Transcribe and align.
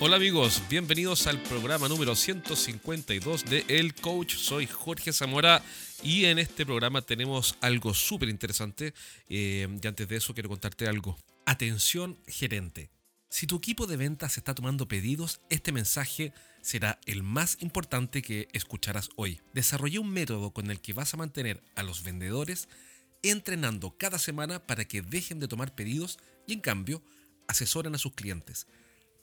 Hola 0.00 0.16
amigos, 0.16 0.60
bienvenidos 0.68 1.28
al 1.28 1.40
programa 1.40 1.88
número 1.88 2.16
152 2.16 3.44
de 3.44 3.64
El 3.68 3.94
Coach. 3.94 4.34
Soy 4.34 4.66
Jorge 4.66 5.12
Zamora 5.12 5.62
y 6.02 6.24
en 6.24 6.40
este 6.40 6.66
programa 6.66 7.00
tenemos 7.00 7.56
algo 7.60 7.94
súper 7.94 8.28
interesante. 8.28 8.92
Eh, 9.28 9.68
y 9.80 9.86
antes 9.86 10.08
de 10.08 10.16
eso 10.16 10.34
quiero 10.34 10.48
contarte 10.48 10.88
algo. 10.88 11.16
Atención 11.46 12.18
gerente. 12.26 12.90
Si 13.30 13.46
tu 13.46 13.56
equipo 13.56 13.86
de 13.86 13.96
ventas 13.96 14.36
está 14.36 14.52
tomando 14.52 14.88
pedidos, 14.88 15.40
este 15.48 15.70
mensaje 15.70 16.32
será 16.60 16.98
el 17.06 17.22
más 17.22 17.56
importante 17.60 18.20
que 18.20 18.48
escucharás 18.52 19.10
hoy. 19.14 19.40
Desarrollé 19.54 20.00
un 20.00 20.10
método 20.10 20.50
con 20.50 20.72
el 20.72 20.80
que 20.80 20.92
vas 20.92 21.14
a 21.14 21.18
mantener 21.18 21.62
a 21.76 21.84
los 21.84 22.02
vendedores 22.02 22.68
entrenando 23.22 23.96
cada 23.96 24.18
semana 24.18 24.66
para 24.66 24.84
que 24.86 25.02
dejen 25.02 25.38
de 25.38 25.48
tomar 25.48 25.74
pedidos 25.74 26.18
y 26.46 26.52
en 26.52 26.60
cambio 26.60 27.00
asesoren 27.46 27.94
a 27.94 27.98
sus 27.98 28.12
clientes. 28.12 28.66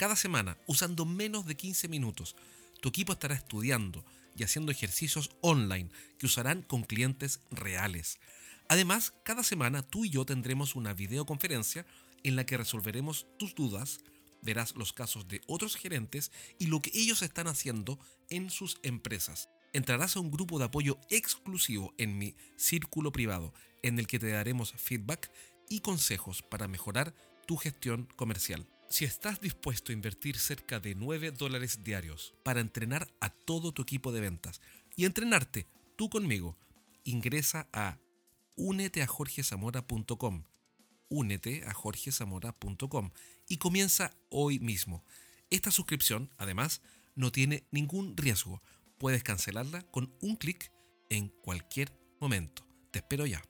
Cada 0.02 0.16
semana, 0.16 0.58
usando 0.66 1.06
menos 1.06 1.46
de 1.46 1.54
15 1.54 1.88
minutos, 1.88 2.36
tu 2.82 2.90
equipo 2.90 3.14
estará 3.14 3.36
estudiando 3.36 4.04
y 4.36 4.42
haciendo 4.42 4.72
ejercicios 4.72 5.30
online 5.42 5.92
que 6.18 6.26
usarán 6.26 6.64
con 6.64 6.82
clientes 6.82 7.40
reales. 7.52 8.20
Además, 8.68 9.14
cada 9.24 9.44
semana 9.44 9.84
tú 9.84 10.04
y 10.04 10.10
yo 10.10 10.26
tendremos 10.26 10.76
una 10.76 10.96
videoconferencia 10.96 11.86
en 12.24 12.36
la 12.36 12.48
que 12.48 12.58
resolveremos 12.58 13.28
tus 13.38 13.54
dudas, 13.54 14.00
verás 14.42 14.76
los 14.76 14.92
casos 14.92 15.28
de 15.28 15.42
otros 15.46 15.76
gerentes 15.76 16.32
y 16.58 16.66
lo 16.66 16.82
que 16.82 16.90
ellos 16.96 17.22
están 17.22 17.46
haciendo 17.46 18.00
en 18.32 18.50
sus 18.50 18.80
empresas. 18.82 19.50
Entrarás 19.72 20.16
a 20.16 20.20
un 20.20 20.32
grupo 20.32 20.58
de 20.58 20.66
apoyo 20.66 20.98
exclusivo 21.12 21.94
en 22.00 22.18
mi 22.18 22.34
círculo 22.56 23.12
privado, 23.12 23.54
en 23.84 24.00
el 24.00 24.08
que 24.08 24.18
te 24.18 24.32
daremos 24.32 24.74
feedback 24.78 25.32
y 25.70 25.82
consejos 25.82 26.42
para 26.42 26.68
mejorar 26.68 27.14
tu 27.46 27.56
gestión 27.56 28.08
comercial. 28.16 28.66
Si 28.92 29.06
estás 29.06 29.40
dispuesto 29.40 29.92
a 29.92 29.94
invertir 29.94 30.38
cerca 30.38 30.82
de 30.82 30.96
9 30.96 31.32
dólares 31.32 31.82
diarios 31.82 32.34
para 32.44 32.60
entrenar 32.60 33.08
a 33.22 33.30
todo 33.30 33.72
tu 33.72 33.82
equipo 33.82 34.12
de 34.12 34.20
ventas 34.20 34.60
y 34.98 35.06
entrenarte 35.06 35.66
tú 35.96 36.10
conmigo, 36.10 36.58
ingresa 37.06 37.70
a 37.72 37.98
uneteajorgezamora.com 38.58 40.44
únete 41.12 41.64
a 41.66 41.74
jorgezamora.com 41.74 43.12
y 43.48 43.58
comienza 43.58 44.12
hoy 44.30 44.60
mismo. 44.60 45.04
Esta 45.50 45.72
suscripción, 45.72 46.30
además, 46.38 46.82
no 47.16 47.32
tiene 47.32 47.66
ningún 47.72 48.18
riesgo. 48.18 48.62
Puedes 48.98 49.24
cancelarla 49.24 49.84
con 49.84 50.14
un 50.22 50.38
clic 50.38 50.72
en 51.10 51.30
cualquier 51.30 51.92
momento. 52.20 52.66
Te 52.92 53.00
espero 53.00 53.26
ya. 53.26 53.42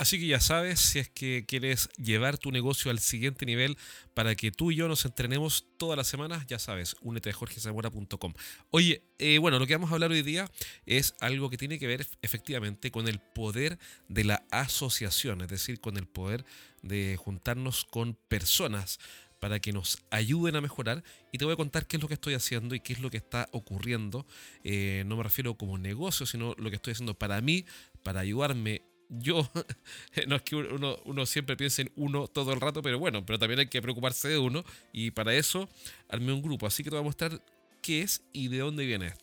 Así 0.00 0.18
que 0.18 0.26
ya 0.26 0.40
sabes, 0.40 0.80
si 0.80 0.98
es 0.98 1.10
que 1.10 1.44
quieres 1.46 1.90
llevar 1.98 2.38
tu 2.38 2.50
negocio 2.50 2.90
al 2.90 3.00
siguiente 3.00 3.44
nivel 3.44 3.76
para 4.14 4.34
que 4.34 4.50
tú 4.50 4.70
y 4.70 4.76
yo 4.76 4.88
nos 4.88 5.04
entrenemos 5.04 5.66
todas 5.76 5.94
las 5.94 6.06
semanas, 6.06 6.46
ya 6.46 6.58
sabes, 6.58 6.96
únete 7.02 7.28
a 7.28 7.34
jorgezamora.com. 7.34 8.32
Oye, 8.70 9.02
eh, 9.18 9.36
bueno, 9.36 9.58
lo 9.58 9.66
que 9.66 9.74
vamos 9.74 9.90
a 9.90 9.92
hablar 9.92 10.10
hoy 10.10 10.22
día 10.22 10.50
es 10.86 11.12
algo 11.20 11.50
que 11.50 11.58
tiene 11.58 11.78
que 11.78 11.86
ver 11.86 12.06
efectivamente 12.22 12.90
con 12.90 13.08
el 13.08 13.18
poder 13.18 13.78
de 14.08 14.24
la 14.24 14.42
asociación, 14.50 15.42
es 15.42 15.48
decir, 15.48 15.82
con 15.82 15.98
el 15.98 16.06
poder 16.06 16.46
de 16.80 17.18
juntarnos 17.22 17.84
con 17.84 18.14
personas 18.14 19.00
para 19.38 19.60
que 19.60 19.72
nos 19.74 19.98
ayuden 20.10 20.56
a 20.56 20.62
mejorar 20.62 21.04
y 21.30 21.36
te 21.36 21.44
voy 21.44 21.52
a 21.52 21.56
contar 21.56 21.86
qué 21.86 21.98
es 21.98 22.02
lo 22.02 22.08
que 22.08 22.14
estoy 22.14 22.32
haciendo 22.32 22.74
y 22.74 22.80
qué 22.80 22.94
es 22.94 23.00
lo 23.00 23.10
que 23.10 23.18
está 23.18 23.50
ocurriendo. 23.52 24.26
Eh, 24.64 25.02
no 25.06 25.18
me 25.18 25.24
refiero 25.24 25.56
como 25.56 25.76
negocio, 25.76 26.24
sino 26.24 26.54
lo 26.56 26.70
que 26.70 26.76
estoy 26.76 26.92
haciendo 26.92 27.12
para 27.12 27.38
mí, 27.42 27.66
para 28.02 28.20
ayudarme 28.20 28.82
yo, 29.10 29.50
no 30.28 30.36
es 30.36 30.42
que 30.42 30.56
uno, 30.56 31.26
siempre 31.26 31.56
piense 31.56 31.82
en 31.82 31.92
uno 31.96 32.28
todo 32.28 32.52
el 32.52 32.60
rato, 32.60 32.80
pero 32.80 32.98
bueno, 32.98 33.26
pero 33.26 33.38
también 33.38 33.60
hay 33.60 33.66
que 33.66 33.82
preocuparse 33.82 34.28
de 34.28 34.38
uno 34.38 34.64
y 34.92 35.10
para 35.10 35.34
eso 35.34 35.68
armé 36.08 36.32
un 36.32 36.42
grupo, 36.42 36.66
así 36.66 36.82
que 36.82 36.90
te 36.90 36.96
voy 36.96 37.02
a 37.02 37.04
mostrar 37.04 37.42
qué 37.82 38.02
es 38.02 38.22
y 38.32 38.48
de 38.48 38.58
dónde 38.58 38.84
viene 38.84 39.14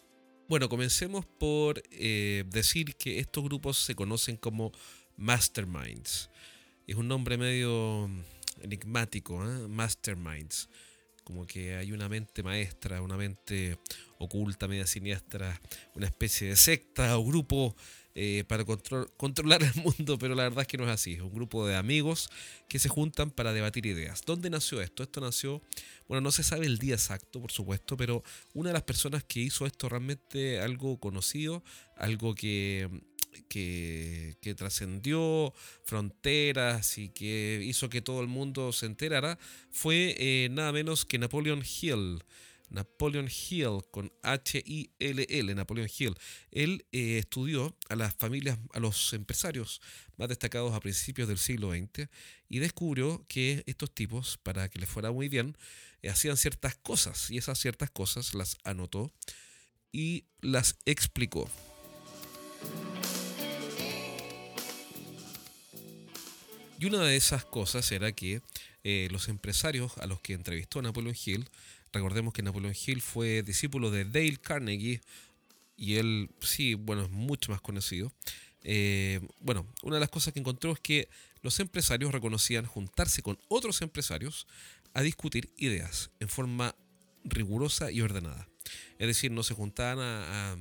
Bueno, 0.49 0.69
comencemos 0.69 1.25
por 1.25 1.81
eh, 1.91 2.43
decir 2.47 2.95
que 2.95 3.19
estos 3.19 3.43
grupos 3.43 3.77
se 3.77 3.95
conocen 3.95 4.37
como 4.37 4.71
masterminds. 5.15 6.29
Es 6.85 6.95
un 6.95 7.07
nombre 7.07 7.37
medio 7.37 8.09
enigmático, 8.61 9.43
¿eh? 9.43 9.67
masterminds. 9.67 10.69
Como 11.23 11.45
que 11.45 11.75
hay 11.75 11.91
una 11.91 12.07
mente 12.07 12.43
maestra, 12.43 13.01
una 13.01 13.17
mente 13.17 13.77
oculta, 14.17 14.67
media 14.69 14.87
siniestra, 14.87 15.59
una 15.93 16.07
especie 16.07 16.47
de 16.47 16.55
secta 16.55 17.17
o 17.17 17.25
grupo 17.25 17.75
eh, 18.19 18.43
para 18.47 18.65
controlar 18.65 19.61
el 19.61 19.75
mundo, 19.83 20.17
pero 20.17 20.33
la 20.33 20.41
verdad 20.41 20.63
es 20.63 20.67
que 20.67 20.79
no 20.79 20.85
es 20.85 20.89
así. 20.89 21.13
Es 21.13 21.21
un 21.21 21.31
grupo 21.31 21.67
de 21.67 21.75
amigos 21.75 22.29
que 22.67 22.79
se 22.79 22.89
juntan 22.89 23.29
para 23.29 23.53
debatir 23.53 23.85
ideas. 23.85 24.23
¿Dónde 24.25 24.49
nació 24.49 24.81
esto? 24.81 25.03
Esto 25.03 25.21
nació, 25.21 25.61
bueno, 26.07 26.21
no 26.21 26.31
se 26.31 26.41
sabe 26.41 26.65
el 26.65 26.79
día 26.79 26.95
exacto, 26.95 27.39
por 27.39 27.51
supuesto, 27.51 27.95
pero 27.95 28.23
una 28.55 28.69
de 28.69 28.73
las 28.73 28.81
personas 28.81 29.23
que 29.23 29.41
hizo 29.41 29.67
esto 29.67 29.87
realmente 29.87 30.59
algo 30.59 30.99
conocido, 30.99 31.63
algo 31.95 32.33
que 32.33 32.89
que, 33.49 34.55
trascendió 34.57 35.53
fronteras 35.83 36.97
y 36.97 37.09
que 37.09 37.61
hizo 37.63 37.87
que 37.87 38.01
todo 38.01 38.21
el 38.21 38.27
mundo 38.27 38.71
se 38.71 38.87
enterara 38.87 39.37
fue 39.69 40.15
eh, 40.17 40.49
nada 40.49 40.71
menos 40.71 41.05
que 41.05 41.19
Napoleon 41.19 41.61
Hill. 41.61 42.23
Napoleon 42.69 43.27
Hill, 43.27 43.83
con 43.91 44.11
H-I-L-L, 44.23 45.55
Napoleon 45.55 45.89
Hill. 45.97 46.15
Él 46.51 46.85
eh, 46.91 47.17
estudió 47.19 47.75
a 47.89 47.95
las 47.95 48.13
familias, 48.15 48.59
a 48.73 48.79
los 48.79 49.13
empresarios 49.13 49.81
más 50.17 50.29
destacados 50.29 50.73
a 50.73 50.79
principios 50.79 51.27
del 51.27 51.37
siglo 51.37 51.71
XX 51.71 52.09
y 52.49 52.59
descubrió 52.59 53.25
que 53.27 53.63
estos 53.67 53.93
tipos, 53.93 54.37
para 54.37 54.69
que 54.69 54.79
les 54.79 54.89
fuera 54.89 55.11
muy 55.11 55.29
bien, 55.29 55.57
eh, 56.01 56.09
hacían 56.09 56.37
ciertas 56.37 56.75
cosas 56.75 57.31
y 57.31 57.37
esas 57.37 57.59
ciertas 57.59 57.89
cosas 57.91 58.33
las 58.33 58.57
anotó 58.63 59.11
y 59.91 60.25
las 60.41 60.77
explicó. 60.85 61.49
Y 66.79 66.85
una 66.85 67.03
de 67.03 67.15
esas 67.15 67.43
cosas 67.43 67.91
era 67.91 68.11
que 68.11 68.41
eh, 68.89 69.09
los 69.11 69.27
empresarios 69.27 69.97
a 69.97 70.07
los 70.07 70.21
que 70.21 70.33
entrevistó 70.33 70.81
Napoleon 70.81 71.15
Hill 71.25 71.49
Recordemos 71.93 72.33
que 72.33 72.43
Napoleon 72.43 72.75
Hill 72.85 73.01
fue 73.01 73.41
discípulo 73.43 73.91
de 73.91 74.05
Dale 74.05 74.37
Carnegie 74.37 75.01
y 75.77 75.95
él, 75.95 76.29
sí, 76.41 76.73
bueno, 76.73 77.03
es 77.03 77.09
mucho 77.09 77.51
más 77.51 77.61
conocido. 77.61 78.11
Eh, 78.63 79.21
bueno, 79.39 79.65
una 79.83 79.95
de 79.95 79.99
las 80.01 80.09
cosas 80.09 80.33
que 80.33 80.39
encontró 80.39 80.71
es 80.73 80.79
que 80.79 81.07
los 81.41 81.59
empresarios 81.59 82.11
reconocían 82.11 82.65
juntarse 82.65 83.21
con 83.21 83.39
otros 83.47 83.81
empresarios 83.81 84.47
a 84.93 85.01
discutir 85.01 85.49
ideas 85.57 86.09
en 86.19 86.27
forma 86.27 86.75
rigurosa 87.23 87.91
y 87.91 88.01
ordenada. 88.01 88.47
Es 88.99 89.07
decir, 89.07 89.31
no 89.31 89.43
se 89.43 89.53
juntaban 89.53 89.99
a, 89.99 90.57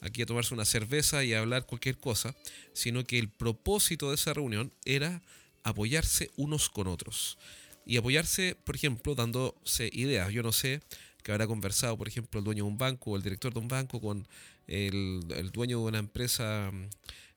aquí 0.00 0.22
a 0.22 0.26
tomarse 0.26 0.54
una 0.54 0.64
cerveza 0.64 1.24
y 1.24 1.34
a 1.34 1.40
hablar 1.40 1.66
cualquier 1.66 1.98
cosa, 1.98 2.34
sino 2.72 3.04
que 3.04 3.18
el 3.18 3.28
propósito 3.28 4.08
de 4.08 4.14
esa 4.14 4.32
reunión 4.32 4.72
era 4.84 5.22
apoyarse 5.64 6.30
unos 6.36 6.68
con 6.70 6.86
otros 6.86 7.38
y 7.86 7.96
apoyarse, 7.96 8.56
por 8.64 8.76
ejemplo, 8.76 9.14
dándose 9.14 9.90
ideas. 9.92 10.32
Yo 10.32 10.42
no 10.42 10.52
sé 10.52 10.80
que 11.22 11.32
habrá 11.32 11.46
conversado, 11.46 11.96
por 11.96 12.08
ejemplo, 12.08 12.38
el 12.38 12.44
dueño 12.44 12.64
de 12.64 12.70
un 12.70 12.78
banco 12.78 13.12
o 13.12 13.16
el 13.16 13.22
director 13.22 13.52
de 13.52 13.60
un 13.60 13.68
banco 13.68 14.00
con 14.00 14.26
el, 14.66 15.50
dueño 15.52 15.78
de 15.78 15.84
una 15.84 15.98
empresa, 15.98 16.70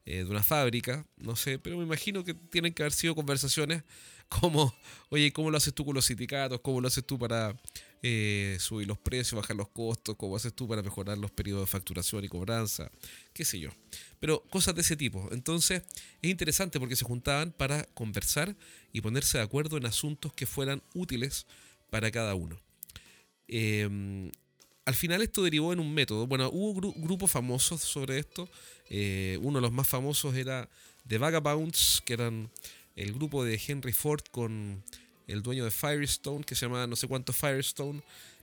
eh, 0.06 0.24
de 0.24 0.30
una 0.30 0.44
fábrica, 0.44 1.06
no 1.18 1.36
sé, 1.36 1.60
pero 1.60 1.78
me 1.78 1.84
imagino 1.84 2.24
que 2.24 2.34
tienen 2.34 2.74
que 2.74 2.84
haber 2.84 2.94
sido 2.94 3.16
conversaciones 3.16 3.84
como, 4.30 4.74
oye, 5.10 5.32
¿cómo 5.32 5.52
lo 5.52 5.58
haces 5.58 5.74
tú 5.74 5.86
con 5.86 5.96
los 5.96 6.06
sindicatos? 6.06 6.60
¿Cómo 6.62 6.82
lo 6.82 6.88
haces 6.88 7.06
tú 7.06 7.18
para 7.18 7.56
eh, 8.02 8.58
subir 8.60 8.88
los 8.88 8.98
precios, 8.98 9.40
bajar 9.40 9.56
los 9.56 9.70
costos? 9.70 10.16
¿Cómo 10.16 10.36
haces 10.36 10.54
tú 10.54 10.68
para 10.68 10.82
mejorar 10.82 11.18
los 11.18 11.32
periodos 11.32 11.64
de 11.64 11.68
facturación 11.68 12.24
y 12.24 12.28
cobranza? 12.28 12.92
¿Qué 13.34 13.46
sé 13.46 13.60
yo? 13.60 13.70
Pero 14.20 14.42
cosas 14.50 14.76
de 14.76 14.82
ese 14.82 14.96
tipo. 14.96 15.30
Entonces, 15.32 15.84
es 16.22 16.30
interesante 16.30 16.80
porque 16.80 16.96
se 16.96 17.06
juntaban 17.06 17.52
para 17.52 17.84
conversar 17.94 18.56
y 18.92 19.02
ponerse 19.02 19.38
de 19.38 19.44
acuerdo 19.44 19.78
en 19.78 19.86
asuntos 19.86 20.34
que 20.34 20.46
fueran 20.46 20.82
útiles 20.94 21.46
para 21.90 22.12
cada 22.12 22.36
uno. 22.36 22.60
Em, 23.48 24.32
al 24.86 24.96
final 24.96 25.22
esto 25.22 25.44
derivó 25.44 25.74
en 25.74 25.80
un 25.80 25.94
método. 25.94 26.28
Bueno, 26.28 26.50
hubo 26.52 26.94
grupos 26.96 27.32
famosos 27.32 27.82
sobre 27.82 28.20
esto. 28.20 28.50
Eh, 28.90 29.38
uno 29.42 29.58
de 29.58 29.62
los 29.64 29.72
más 29.72 29.88
famosos 29.88 30.36
era 30.36 30.70
The 31.08 31.18
Vagabonds, 31.18 32.02
que 32.06 32.14
eran 32.14 32.52
el 32.96 33.14
grupo 33.14 33.44
de 33.44 33.60
Henry 33.68 33.94
Ford 33.94 34.22
con 34.32 34.84
el 35.28 35.42
dueño 35.42 35.66
de 35.66 35.72
Firestone, 35.72 36.44
que 36.44 36.56
se 36.56 36.66
llama 36.66 36.88
no 36.88 36.96
sé 36.96 37.08
cuánto 37.08 37.34
Firestone, 37.34 38.02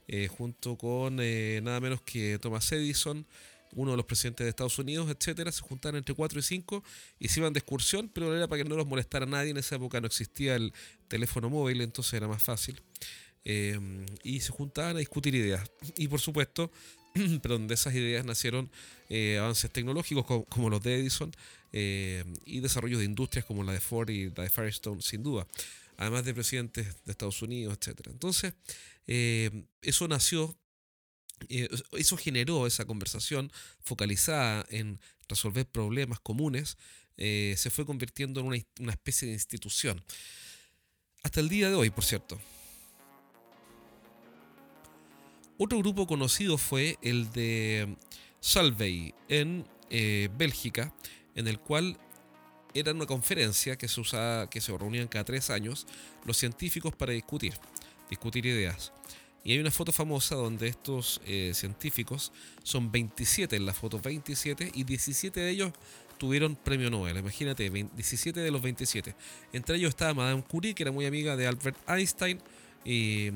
eh, 0.08 0.28
junto 0.28 0.76
con 0.76 1.18
eh, 1.20 1.60
nada 1.62 1.80
menos 1.80 2.02
que 2.02 2.38
Thomas 2.40 2.70
Edison, 2.72 3.26
uno 3.74 3.92
de 3.92 3.96
los 3.96 4.06
presidentes 4.06 4.44
de 4.44 4.50
Estados 4.50 4.78
Unidos, 4.78 5.08
etcétera, 5.10 5.50
se 5.52 5.62
juntaban 5.62 5.96
entre 5.96 6.14
4 6.14 6.38
y 6.38 6.42
5 6.42 6.84
y 7.18 7.28
se 7.28 7.40
iban 7.40 7.52
de 7.52 7.60
excursión, 7.60 8.10
pero 8.12 8.36
era 8.36 8.46
para 8.48 8.62
que 8.62 8.68
no 8.68 8.76
los 8.76 8.86
molestara 8.86 9.24
nadie. 9.24 9.50
En 9.50 9.56
esa 9.56 9.76
época 9.76 10.00
no 10.00 10.06
existía 10.06 10.56
el 10.56 10.72
teléfono 11.08 11.48
móvil, 11.48 11.80
entonces 11.80 12.12
era 12.14 12.28
más 12.28 12.42
fácil. 12.42 12.82
Eh, 13.44 13.78
y 14.22 14.40
se 14.40 14.50
juntaban 14.50 14.96
a 14.96 14.98
discutir 14.98 15.34
ideas. 15.34 15.70
Y 15.96 16.08
por 16.08 16.20
supuesto, 16.20 16.70
perdón, 17.42 17.66
de 17.66 17.74
esas 17.74 17.94
ideas 17.94 18.24
nacieron 18.24 18.70
avances 19.38 19.70
tecnológicos 19.70 20.24
como, 20.48 20.70
los 20.70 20.82
de 20.82 20.96
Edison 20.96 21.32
y 21.72 22.60
desarrollos 22.60 22.98
de 22.98 23.06
industrias 23.06 23.44
como 23.44 23.64
la 23.64 23.72
de 23.72 23.80
Ford 23.80 24.10
y 24.10 24.30
la 24.30 24.42
de 24.42 24.50
Firestone, 24.50 25.00
sin 25.02 25.22
duda. 25.22 25.46
además 25.96 26.24
de 26.24 26.34
presidentes 26.34 26.86
de 27.04 27.12
Estados 27.12 27.42
Unidos, 27.42 27.78
etc. 27.80 28.08
Entonces, 28.08 28.54
eh, 29.06 29.64
eso 29.82 30.08
nació, 30.08 30.56
eh, 31.48 31.68
eso 31.92 32.16
generó 32.16 32.66
esa 32.66 32.84
conversación 32.84 33.52
focalizada 33.84 34.66
en 34.70 34.98
resolver 35.28 35.66
problemas 35.66 36.20
comunes, 36.20 36.76
se 37.16 37.70
fue 37.70 37.86
convirtiendo 37.86 38.40
en 38.40 38.46
una, 38.80 38.92
especie 38.92 39.28
de 39.28 39.34
institución. 39.34 40.02
Hasta 41.22 41.38
el 41.38 41.48
día 41.48 41.68
de 41.68 41.76
hoy, 41.76 41.90
por 41.90 42.04
cierto. 42.04 42.40
Otro 45.56 45.78
grupo 45.78 46.08
conocido 46.08 46.58
fue 46.58 46.98
el 47.02 47.30
de 47.30 47.96
Salvey 48.40 49.14
en 49.28 49.64
eh, 49.90 50.28
Bélgica, 50.36 50.92
en 51.34 51.48
el 51.48 51.58
cual 51.58 51.98
era 52.74 52.92
una 52.92 53.06
conferencia 53.06 53.76
que 53.76 53.88
se 53.88 54.00
usaba, 54.00 54.48
que 54.48 54.60
se 54.60 54.76
reunían 54.76 55.08
cada 55.08 55.24
tres 55.24 55.50
años 55.50 55.86
los 56.24 56.36
científicos 56.36 56.94
para 56.94 57.12
discutir, 57.12 57.54
discutir 58.08 58.46
ideas. 58.46 58.92
Y 59.44 59.52
hay 59.52 59.58
una 59.58 59.70
foto 59.70 59.92
famosa 59.92 60.36
donde 60.36 60.68
estos 60.68 61.20
eh, 61.26 61.52
científicos 61.54 62.32
son 62.62 62.92
27 62.92 63.56
en 63.56 63.66
la 63.66 63.72
foto 63.72 63.98
27 63.98 64.70
y 64.74 64.84
17 64.84 65.40
de 65.40 65.50
ellos 65.50 65.72
tuvieron 66.18 66.54
premio 66.54 66.88
Nobel. 66.88 67.16
Imagínate, 67.16 67.68
17 67.68 68.38
de 68.38 68.50
los 68.52 68.62
27. 68.62 69.14
Entre 69.52 69.76
ellos 69.76 69.88
estaba 69.88 70.14
Madame 70.14 70.44
Curie, 70.44 70.72
que 70.72 70.84
era 70.84 70.92
muy 70.92 71.04
amiga 71.04 71.36
de 71.36 71.48
Albert 71.48 71.76
Einstein 71.88 72.38
y, 72.84 73.30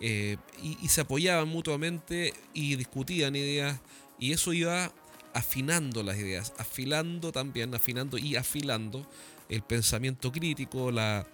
eh, 0.00 0.36
y, 0.60 0.88
se 0.88 1.00
apoyaban 1.00 1.48
mutuamente 1.48 2.34
y 2.52 2.74
discutían 2.74 3.36
ideas 3.36 3.80
y 4.18 4.32
eso 4.32 4.52
iba 4.52 4.92
afinando 5.34 6.02
las 6.02 6.16
ideas, 6.16 6.52
afilando 6.58 7.32
también, 7.32 7.74
afinando 7.74 8.16
y 8.16 8.36
afilando 8.36 9.06
el 9.48 9.62
pensamiento 9.62 10.32
crítico, 10.32 10.90
la, 10.90 11.26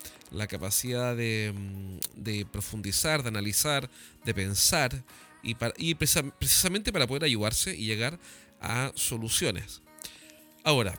capacidad 0.49 1.14
de, 1.14 1.52
mm, 1.55 2.23
de, 2.23 2.47
profundizar, 2.47 3.23
de 3.23 3.29
analizar, 3.29 3.88
de 4.25 4.35
pensar 4.35 5.05
y, 5.43 5.56
y 5.76 5.94
precisamente 5.94 6.93
para 6.93 7.06
poder 7.06 7.25
ayudarse 7.25 7.76
y 7.76 7.87
llegar 7.87 8.19
a 8.61 8.93
soluciones. 8.94 9.82
Ahora, 10.64 10.99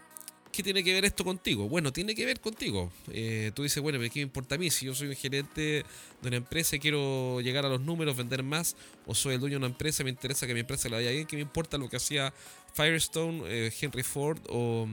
¿qué 0.62 0.64
tiene 0.64 0.84
que 0.84 0.94
ver 0.94 1.06
esto 1.06 1.24
contigo? 1.24 1.68
Bueno, 1.68 1.92
tiene 1.92 2.14
que 2.14 2.24
ver 2.24 2.40
contigo. 2.40 2.92
Eh, 3.12 3.52
tú 3.56 3.64
dices, 3.64 3.82
bueno, 3.82 3.98
¿qué 4.00 4.12
me 4.16 4.22
importa 4.22 4.54
a 4.54 4.58
mí? 4.60 4.70
Si 4.70 4.86
yo 4.86 4.94
soy 4.94 5.08
un 5.08 5.16
gerente 5.16 5.84
de 6.22 6.28
una 6.28 6.38
empresa 6.38 6.76
y 6.76 6.80
quiero 6.80 7.42
llegar 7.42 7.66
a 7.66 7.70
los 7.70 7.82
números, 7.82 8.16
vender 8.16 8.44
más, 8.44 8.76
o 9.08 9.16
soy 9.16 9.34
el 9.34 9.40
dueño 9.40 9.56
de 9.56 9.58
una 9.58 9.68
empresa, 9.68 10.04
me 10.04 10.12
interesa 10.12 10.46
que 10.46 10.54
mi 10.54 10.60
empresa 10.60 10.88
le 10.88 10.98
vaya 10.98 11.10
bien, 11.10 11.26
¿qué 11.26 11.36
me 11.36 11.42
importa 11.42 11.80
lo 11.80 11.90
que 11.90 11.98
hacía 11.98 12.32
Firestone, 12.76 13.42
eh, 13.48 13.74
Henry 13.82 14.04
Ford 14.04 14.38
o 14.50 14.88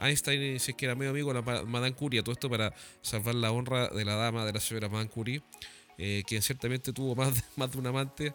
Einstein, 0.00 0.58
si 0.58 0.72
es 0.72 0.76
que 0.76 0.86
era 0.86 0.96
medio 0.96 1.12
amigo, 1.12 1.32
la 1.32 1.42
Madame 1.42 1.94
Curie, 1.94 2.20
todo 2.24 2.32
esto 2.32 2.50
para 2.50 2.74
salvar 3.00 3.36
la 3.36 3.52
honra 3.52 3.90
de 3.90 4.04
la 4.04 4.16
dama 4.16 4.44
de 4.44 4.52
la 4.52 4.58
señora 4.58 4.88
Madame 4.88 5.08
Curie, 5.08 5.40
eh, 5.98 6.24
ciertamente 6.40 6.92
tuvo 6.92 7.14
más 7.14 7.32
de, 7.32 7.42
más 7.54 7.70
de 7.70 7.78
un 7.78 7.86
amante. 7.86 8.34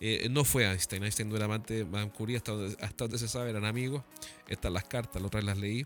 Eh, 0.00 0.28
no 0.30 0.44
fue 0.44 0.64
Einstein, 0.64 1.02
Einstein 1.02 1.28
no 1.28 1.34
era 1.34 1.46
amante 1.46 1.74
de 1.74 1.84
Madame 1.84 2.12
Curie, 2.12 2.36
hasta 2.36 2.52
donde, 2.52 3.18
se 3.18 3.26
sabe 3.26 3.50
eran 3.50 3.64
amigos. 3.64 4.04
Están 4.46 4.72
las 4.72 4.84
cartas, 4.84 5.20
la 5.20 5.26
otra 5.26 5.38
vez 5.38 5.46
las 5.46 5.58
leí. 5.58 5.84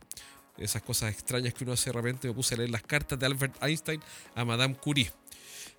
Esas 0.59 0.83
cosas 0.83 1.13
extrañas 1.13 1.55
que 1.55 1.65
uno 1.65 1.73
hace 1.73 1.91
de 1.91 1.95
repente, 1.95 2.29
me 2.29 2.35
puse 2.35 2.55
a 2.55 2.59
leer 2.59 2.71
las 2.71 2.83
cartas 2.83 3.19
de 3.19 3.27
Albert 3.27 3.63
Einstein 3.63 4.01
a 4.35 4.45
Madame 4.45 4.75
Curie. 4.75 5.11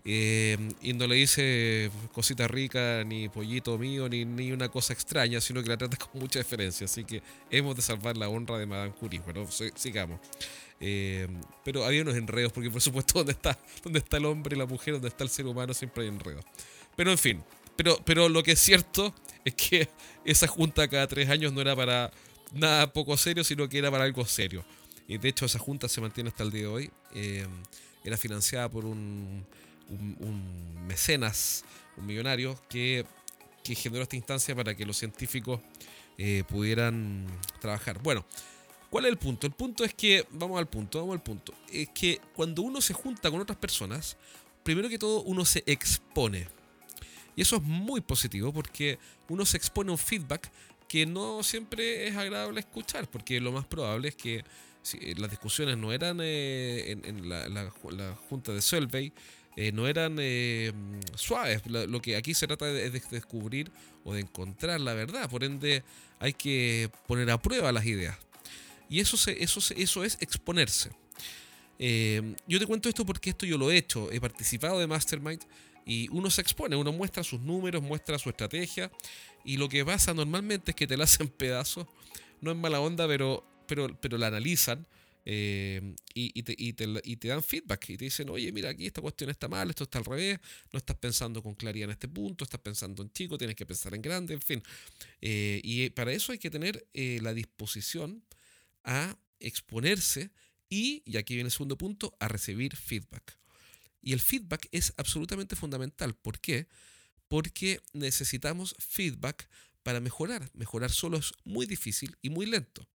Eh, 0.06 0.58
y 0.82 0.92
no 0.94 1.08
le 1.08 1.16
dice 1.16 1.90
cosita 2.12 2.48
rica, 2.48 3.04
ni 3.06 3.30
pollito 3.30 3.78
mío, 3.78 4.10
ni, 4.10 4.26
ni 4.26 4.52
una 4.52 4.68
cosa 4.70 4.92
extraña, 4.92 5.40
sino 5.40 5.64
que 5.64 5.70
la 5.70 5.78
trata 5.78 5.98
con 5.98 6.20
mucha 6.20 6.40
diferencia. 6.40 6.86
Así 6.86 7.06
que 7.06 7.22
hemos 7.50 7.76
de 7.76 7.82
salvar 7.82 8.18
la 8.18 8.28
honra 8.30 8.58
de 8.58 8.66
Madame 8.66 8.92
Curie. 8.92 9.22
Pero 9.26 9.48
sigamos. 9.76 10.20
Eh, 10.80 11.28
pero 11.64 11.86
había 11.86 12.02
unos 12.02 12.16
enredos, 12.16 12.52
porque 12.52 12.70
por 12.70 12.82
supuesto, 12.82 13.14
donde 13.20 13.32
está, 13.32 13.58
donde 13.84 14.00
está 14.00 14.18
el 14.18 14.26
hombre 14.26 14.56
y 14.56 14.60
la 14.60 14.66
mujer, 14.66 14.96
donde 14.96 15.08
está 15.08 15.24
el 15.24 15.30
ser 15.30 15.46
humano, 15.46 15.74
siempre 15.74 16.04
hay 16.04 16.10
enredos. 16.10 16.44
Pero 16.96 17.12
en 17.12 17.18
fin, 17.18 17.44
pero, 17.76 17.98
pero 18.04 18.28
lo 18.28 18.44
que 18.44 18.52
es 18.52 18.60
cierto 18.60 19.14
es 19.46 19.54
que 19.54 19.88
esa 20.26 20.48
junta 20.48 20.88
cada 20.88 21.08
tres 21.08 21.30
años 21.30 21.54
no 21.54 21.62
era 21.62 21.76
para 21.76 22.12
nada 22.54 22.92
poco 22.94 23.18
serio, 23.18 23.44
sino 23.44 23.68
que 23.68 23.80
era 23.80 23.92
para 23.92 24.04
algo 24.04 24.26
serio. 24.26 24.64
Y 25.08 25.18
de 25.18 25.30
hecho 25.30 25.46
esa 25.46 25.60
junta 25.60 25.90
se 25.90 26.02
mantiene 26.02 26.30
hasta 26.30 26.44
el 26.44 26.52
día 26.52 26.62
de 26.62 26.68
hoy. 26.68 26.92
Eh, 27.14 27.46
era 28.04 28.18
financiada 28.18 28.70
por 28.70 28.86
un, 28.86 29.46
un, 29.90 30.86
mecenas, 30.88 31.64
un 31.98 32.06
millonario, 32.06 32.60
que, 32.70 33.06
que, 33.64 33.76
generó 33.76 34.04
esta 34.04 34.16
instancia 34.16 34.56
para 34.56 34.76
que 34.76 34.86
los 34.86 34.98
científicos 34.98 35.62
eh, 36.18 36.44
pudieran 36.48 37.26
trabajar. 37.60 38.02
Bueno, 38.02 38.26
¿cuál 38.90 39.06
es 39.06 39.12
el 39.12 39.18
punto? 39.18 39.48
El 39.48 39.54
punto 39.54 39.84
es 39.84 39.94
que, 39.94 40.26
vamos 40.32 40.60
al 40.60 40.68
punto, 40.68 41.00
vamos 41.00 41.14
al 41.14 41.24
punto. 41.24 41.54
Es 41.72 41.90
que 41.90 42.20
cuando 42.34 42.62
uno 42.62 42.82
se 42.82 42.94
junta 42.94 43.32
con 43.32 43.40
otras 43.40 43.58
personas, 43.58 44.18
primero 44.64 44.90
que 44.90 45.00
todo 45.00 45.22
uno 45.24 45.46
se 45.46 45.64
expone. 45.66 46.48
Y 47.36 47.42
eso 47.42 47.56
es 47.56 47.64
muy 47.64 48.02
positivo 48.02 48.54
porque 48.54 49.00
uno 49.28 49.46
se 49.46 49.58
expone 49.58 49.90
a 49.90 49.94
un 49.94 49.98
feedback 49.98 50.52
que 50.94 51.08
no 51.08 51.42
siempre 51.42 52.08
es 52.08 52.16
agradable 52.16 52.60
escuchar, 52.60 53.10
porque 53.10 53.42
lo 53.42 53.52
más 53.52 53.66
probable 53.66 54.10
es 54.10 54.16
que 54.16 54.44
eh, 54.94 55.16
las 55.18 55.32
discusiones 55.32 55.76
no 55.76 55.92
eran 55.92 56.20
eh, 56.22 56.92
en, 57.04 57.28
la, 57.28 57.72
junta 58.30 58.54
de 58.54 58.62
Solvay, 58.62 59.12
eh, 59.56 59.72
no 59.72 59.88
eran 59.88 60.18
suaves. 61.16 61.64
Lo, 61.66 62.00
que 62.00 62.16
aquí 62.16 62.36
se 62.36 62.46
trata 62.46 62.70
es 62.70 62.94
de, 62.94 63.02
descubrir 63.10 63.72
o 64.04 64.14
de 64.14 64.22
encontrar 64.22 64.80
la 64.82 64.94
verdad. 64.94 65.28
Por 65.28 65.44
ende, 65.44 65.84
hay 66.20 66.34
que 66.34 66.92
poner 67.08 67.32
a 67.32 67.42
prueba 67.42 67.72
las 67.72 67.88
ideas. 67.88 68.16
Y 68.88 69.00
eso, 69.00 69.18
eso, 69.32 69.74
eso 69.76 70.04
es 70.04 70.20
exponerse. 70.22 70.92
yo 71.80 72.60
te 72.60 72.68
cuento 72.68 72.88
esto 72.88 73.04
porque 73.04 73.32
esto 73.32 73.48
yo 73.48 73.58
lo 73.58 73.72
he 73.72 73.78
hecho. 73.78 74.12
He 74.12 74.22
participado 74.22 74.78
de 74.78 74.86
Mastermind 74.86 75.42
y 75.86 76.08
uno 76.10 76.30
se 76.30 76.42
expone, 76.42 76.76
uno 76.76 76.92
muestra 76.92 77.24
sus 77.24 77.42
números, 77.42 77.82
muestra 77.82 78.18
su 78.20 78.30
estrategia. 78.30 78.92
Y 79.44 79.58
lo 79.58 79.70
que 79.70 79.84
pasa 79.84 80.14
normalmente 80.14 80.72
es 80.72 80.76
que 80.76 80.88
te 80.88 80.98
la 80.98 81.04
hacen 81.04 81.28
pedazos. 81.38 81.88
No 82.42 82.52
es 82.52 82.58
mala 82.58 82.80
onda, 82.80 83.08
pero, 83.08 83.46
pero, 83.68 84.00
pero 84.00 84.18
la 84.18 84.28
analizan. 84.28 84.86
Eh, 85.26 85.96
y, 86.14 86.44
te, 86.44 86.54
y, 86.58 86.74
te, 86.74 87.28
dan 87.28 87.42
feedback 87.42 87.90
y 87.90 87.98
te 87.98 88.06
dicen, 88.06 88.30
oye, 88.30 88.52
mira, 88.52 88.70
aquí 88.70 88.86
esta 88.86 89.02
cuestión 89.02 89.30
está 89.30 89.48
mal, 89.48 89.70
esto 89.70 89.86
está 89.86 90.00
al 90.00 90.06
revés, 90.06 90.40
no 90.72 90.78
estás 90.78 90.98
pensando 90.98 91.42
con 91.42 91.56
claridad 91.56 91.86
en 91.86 91.92
este 91.92 92.10
punto, 92.10 92.44
estás 92.44 92.60
pensando 92.60 93.02
en 93.02 93.12
chico, 93.12 93.38
tienes 93.38 93.56
que 93.56 93.66
pensar 93.66 93.96
en 93.96 94.02
grande, 94.02 94.34
en 94.34 94.42
fin. 94.42 94.62
Eh, 95.22 95.62
y 95.64 95.90
para 95.92 96.12
eso 96.12 96.34
hay 96.34 96.40
que 96.40 96.50
tener 96.50 96.86
eh, 96.94 97.20
la 97.22 97.34
disposición 97.34 98.22
a 98.84 99.18
exponerse 99.40 100.30
y, 100.70 101.04
y 101.06 101.16
aquí 101.16 101.36
viene 101.36 101.48
el 101.48 101.52
segundo 101.52 101.78
punto, 101.78 102.16
a 102.20 102.28
recibir 102.28 102.76
feedback. 102.76 103.38
Y 104.04 104.12
el 104.12 104.20
feedback 104.20 104.68
es 104.72 104.94
absolutamente 104.98 105.56
fundamental. 105.56 106.14
¿Por 106.14 106.40
qué? 106.40 106.68
Porque 107.30 107.80
necesitamos 107.94 108.76
feedback 108.78 109.48
para 109.82 110.02
mejorar. 110.02 110.52
Mejorar 110.54 110.92
solo 110.92 111.18
es 111.18 111.34
muy 111.46 111.66
difícil 111.66 112.18
y 112.22 112.30
muy 112.30 112.46
lento. 112.46 112.86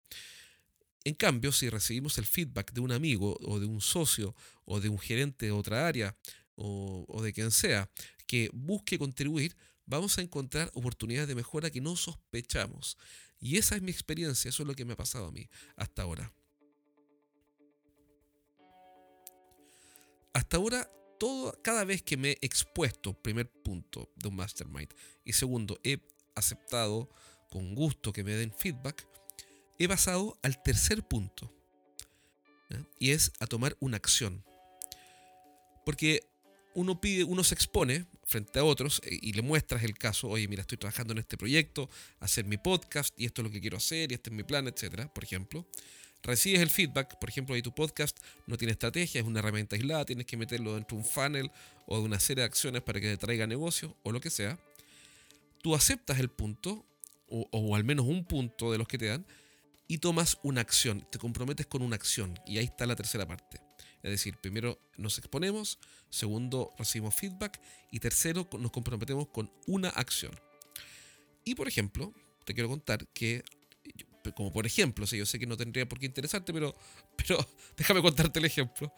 En 1.04 1.14
cambio, 1.14 1.50
si 1.52 1.70
recibimos 1.70 2.18
el 2.18 2.26
feedback 2.26 2.72
de 2.72 2.82
un 2.82 2.92
amigo 2.92 3.38
o 3.40 3.58
de 3.58 3.64
un 3.64 3.80
socio 3.80 4.34
o 4.66 4.80
de 4.80 4.90
un 4.90 4.98
gerente 4.98 5.46
de 5.46 5.52
otra 5.52 5.88
área 5.88 6.14
o, 6.56 7.22
de 7.22 7.32
quien 7.32 7.50
sea 7.50 7.88
que 8.26 8.50
busque 8.52 8.98
contribuir, 8.98 9.56
vamos 9.86 10.18
a 10.18 10.20
encontrar 10.20 10.70
oportunidades 10.74 11.28
de 11.28 11.34
mejora 11.34 11.70
que 11.70 11.80
no 11.80 11.96
sospechamos. 11.96 12.98
Y 13.40 13.56
esa 13.56 13.76
es 13.76 13.82
mi 13.82 13.90
experiencia, 13.90 14.50
eso 14.50 14.62
es 14.62 14.66
lo 14.66 14.74
que 14.74 14.84
me 14.84 14.92
ha 14.92 14.96
pasado 14.96 15.28
a 15.28 15.32
mí 15.32 15.48
hasta 15.76 16.02
ahora. 16.02 16.30
Hasta 20.34 20.58
ahora 20.58 20.90
todo, 21.18 21.60
cada 21.62 21.84
vez 21.84 22.02
que 22.02 22.16
me 22.16 22.30
he 22.30 22.38
expuesto, 22.40 23.14
primer 23.14 23.48
punto 23.48 24.10
de 24.16 24.28
un 24.28 24.36
mastermind, 24.36 24.92
y 25.24 25.32
segundo, 25.32 25.78
he 25.84 25.98
aceptado 26.34 27.08
con 27.50 27.74
gusto 27.74 28.12
que 28.12 28.24
me 28.24 28.32
den 28.32 28.52
feedback, 28.52 29.06
he 29.78 29.88
pasado 29.88 30.38
al 30.42 30.62
tercer 30.62 31.02
punto, 31.02 31.52
y 32.98 33.10
es 33.10 33.32
a 33.40 33.46
tomar 33.46 33.76
una 33.80 33.96
acción. 33.96 34.44
Porque 35.84 36.20
uno 36.74 37.00
pide, 37.00 37.24
uno 37.24 37.42
se 37.42 37.54
expone 37.54 38.06
frente 38.24 38.58
a 38.58 38.64
otros 38.64 39.00
eh, 39.04 39.18
y 39.22 39.32
le 39.32 39.40
muestras 39.40 39.82
el 39.82 39.96
caso, 39.96 40.28
oye, 40.28 40.46
mira, 40.48 40.60
estoy 40.60 40.76
trabajando 40.78 41.12
en 41.12 41.18
este 41.18 41.38
proyecto, 41.38 41.88
hacer 42.20 42.44
mi 42.44 42.58
podcast, 42.58 43.14
y 43.18 43.24
esto 43.24 43.40
es 43.42 43.46
lo 43.46 43.52
que 43.52 43.60
quiero 43.60 43.78
hacer, 43.78 44.12
y 44.12 44.14
este 44.14 44.30
es 44.30 44.36
mi 44.36 44.42
plan, 44.42 44.68
etcétera, 44.68 45.12
por 45.12 45.24
ejemplo 45.24 45.66
recibes 46.22 46.60
el 46.60 46.70
feedback, 46.70 47.18
por 47.18 47.28
ejemplo, 47.28 47.54
de 47.54 47.62
tu 47.62 47.74
podcast 47.74 48.18
no 48.46 48.56
tiene 48.56 48.72
estrategia, 48.72 49.20
es 49.20 49.26
una 49.26 49.40
herramienta 49.40 49.76
aislada, 49.76 50.04
tienes 50.04 50.26
que 50.26 50.36
meterlo 50.36 50.74
dentro 50.74 50.96
de 50.96 51.02
un 51.02 51.08
funnel 51.08 51.50
o 51.86 51.98
de 51.98 52.04
una 52.04 52.20
serie 52.20 52.42
de 52.42 52.46
acciones 52.46 52.82
para 52.82 53.00
que 53.00 53.08
te 53.08 53.16
traiga 53.16 53.46
negocio 53.46 53.96
o 54.02 54.12
lo 54.12 54.20
que 54.20 54.30
sea. 54.30 54.58
Tú 55.62 55.74
aceptas 55.74 56.18
el 56.18 56.28
punto, 56.28 56.84
o, 57.28 57.76
al 57.76 57.84
menos 57.84 58.06
un 58.06 58.24
punto 58.24 58.72
de 58.72 58.78
los 58.78 58.88
que 58.88 58.98
te 58.98 59.06
dan, 59.06 59.26
y 59.86 59.98
tomas 59.98 60.38
una 60.42 60.60
acción, 60.60 61.06
te 61.10 61.18
comprometes 61.18 61.66
con 61.66 61.82
una 61.82 61.96
acción, 61.96 62.38
y 62.46 62.58
ahí 62.58 62.66
está 62.66 62.86
la 62.86 62.94
tercera 62.94 63.26
parte. 63.26 63.60
Es 64.02 64.10
decir, 64.10 64.36
primero 64.36 64.78
nos 64.96 65.18
exponemos, 65.18 65.78
segundo 66.10 66.72
recibimos 66.78 67.14
feedback, 67.14 67.60
y 67.90 68.00
tercero 68.00 68.48
nos 68.58 68.70
comprometemos 68.70 69.28
con 69.28 69.50
una 69.66 69.88
acción. 69.88 70.32
Y 71.44 71.54
por 71.54 71.66
ejemplo, 71.66 72.12
te 72.44 72.54
quiero 72.54 72.68
contar 72.68 73.06
que 73.08 73.42
como 74.34 74.52
por 74.52 74.66
ejemplo, 74.66 75.06
yo 75.06 75.26
sé 75.26 75.38
que 75.38 75.46
no 75.46 75.56
tendría 75.56 75.88
por 75.88 75.98
qué 75.98 76.06
interesarte, 76.06 76.52
pero, 76.52 76.74
pero 77.16 77.46
déjame 77.76 78.02
contarte 78.02 78.38
el 78.38 78.44
ejemplo. 78.44 78.92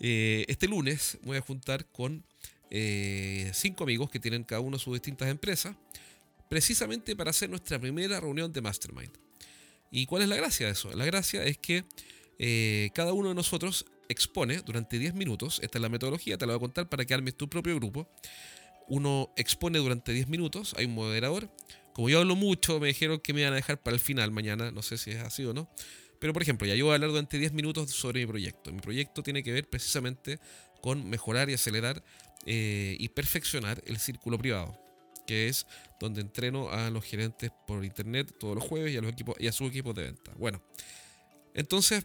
Eh, 0.00 0.44
este 0.48 0.68
lunes 0.68 1.18
voy 1.22 1.36
a 1.38 1.40
juntar 1.40 1.86
con 1.86 2.24
eh, 2.70 3.50
cinco 3.54 3.84
amigos 3.84 4.10
que 4.10 4.20
tienen 4.20 4.44
cada 4.44 4.60
uno 4.60 4.78
sus 4.78 4.94
distintas 4.94 5.28
empresas, 5.28 5.76
precisamente 6.48 7.16
para 7.16 7.30
hacer 7.30 7.50
nuestra 7.50 7.78
primera 7.78 8.20
reunión 8.20 8.52
de 8.52 8.60
Mastermind. 8.60 9.12
¿Y 9.90 10.06
cuál 10.06 10.22
es 10.22 10.28
la 10.28 10.36
gracia 10.36 10.66
de 10.66 10.72
eso? 10.72 10.90
La 10.92 11.04
gracia 11.04 11.44
es 11.44 11.58
que 11.58 11.84
eh, 12.38 12.90
cada 12.94 13.12
uno 13.12 13.30
de 13.30 13.34
nosotros 13.34 13.86
expone 14.08 14.58
durante 14.58 14.98
10 14.98 15.14
minutos, 15.14 15.60
esta 15.62 15.78
es 15.78 15.82
la 15.82 15.88
metodología, 15.88 16.38
te 16.38 16.46
la 16.46 16.52
voy 16.52 16.58
a 16.58 16.60
contar 16.60 16.88
para 16.88 17.04
que 17.04 17.14
armes 17.14 17.36
tu 17.36 17.48
propio 17.48 17.74
grupo. 17.76 18.08
Uno 18.88 19.32
expone 19.36 19.78
durante 19.78 20.12
10 20.12 20.28
minutos, 20.28 20.74
hay 20.76 20.86
un 20.86 20.94
moderador. 20.94 21.50
Como 21.96 22.10
yo 22.10 22.18
hablo 22.18 22.36
mucho, 22.36 22.78
me 22.78 22.88
dijeron 22.88 23.20
que 23.20 23.32
me 23.32 23.40
iban 23.40 23.54
a 23.54 23.56
dejar 23.56 23.80
para 23.80 23.94
el 23.94 24.00
final 24.00 24.30
mañana, 24.30 24.70
no 24.70 24.82
sé 24.82 24.98
si 24.98 25.12
es 25.12 25.22
así 25.22 25.46
o 25.46 25.54
no. 25.54 25.66
Pero 26.18 26.34
por 26.34 26.42
ejemplo, 26.42 26.68
ya 26.68 26.74
yo 26.74 26.84
voy 26.84 26.92
a 26.92 26.96
hablar 26.96 27.08
durante 27.08 27.38
10 27.38 27.54
minutos 27.54 27.90
sobre 27.90 28.20
mi 28.20 28.26
proyecto. 28.26 28.70
Mi 28.70 28.80
proyecto 28.80 29.22
tiene 29.22 29.42
que 29.42 29.50
ver 29.50 29.66
precisamente 29.66 30.38
con 30.82 31.08
mejorar 31.08 31.48
y 31.48 31.54
acelerar 31.54 32.04
eh, 32.44 32.98
y 33.00 33.08
perfeccionar 33.08 33.82
el 33.86 33.96
círculo 33.96 34.36
privado, 34.36 34.78
que 35.26 35.48
es 35.48 35.66
donde 35.98 36.20
entreno 36.20 36.68
a 36.68 36.90
los 36.90 37.02
gerentes 37.02 37.50
por 37.66 37.82
internet 37.82 38.30
todos 38.38 38.56
los 38.56 38.64
jueves 38.64 38.92
y 38.92 38.98
a, 38.98 39.00
los 39.00 39.12
equipos, 39.12 39.34
y 39.38 39.46
a 39.46 39.52
sus 39.52 39.70
equipos 39.70 39.94
de 39.94 40.02
venta. 40.02 40.32
Bueno, 40.36 40.62
entonces 41.54 42.04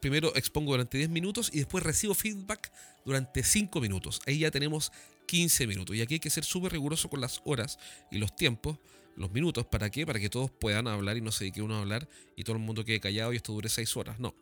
primero 0.00 0.34
expongo 0.34 0.72
durante 0.72 0.98
10 0.98 1.10
minutos 1.10 1.50
y 1.52 1.58
después 1.58 1.84
recibo 1.84 2.14
feedback 2.14 2.72
durante 3.04 3.44
5 3.44 3.80
minutos. 3.80 4.20
Ahí 4.26 4.40
ya 4.40 4.50
tenemos 4.50 4.90
15 5.26 5.66
minutos. 5.66 5.96
Y 5.96 6.00
aquí 6.00 6.14
hay 6.14 6.20
que 6.20 6.30
ser 6.30 6.44
súper 6.44 6.72
riguroso 6.72 7.10
con 7.10 7.20
las 7.20 7.42
horas 7.44 7.78
y 8.10 8.18
los 8.18 8.34
tiempos, 8.34 8.78
los 9.16 9.30
minutos. 9.32 9.66
¿Para 9.66 9.90
qué? 9.90 10.06
Para 10.06 10.20
que 10.20 10.30
todos 10.30 10.50
puedan 10.50 10.86
hablar 10.88 11.16
y 11.16 11.20
no 11.20 11.32
se 11.32 11.44
dedique 11.44 11.62
uno 11.62 11.76
a 11.76 11.80
hablar 11.80 12.08
y 12.36 12.44
todo 12.44 12.56
el 12.56 12.62
mundo 12.62 12.84
quede 12.84 13.00
callado 13.00 13.32
y 13.32 13.36
esto 13.36 13.52
dure 13.52 13.68
6 13.68 13.96
horas. 13.96 14.18
No. 14.18 14.34